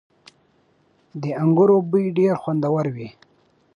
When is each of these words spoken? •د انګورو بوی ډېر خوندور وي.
•د 1.21 1.23
انګورو 1.41 1.77
بوی 1.89 2.05
ډېر 2.17 2.33
خوندور 2.41 2.85
وي. 2.95 3.09